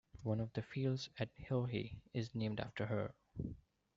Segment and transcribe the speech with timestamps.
[0.23, 3.13] One of the fields at Hilhi is named after her.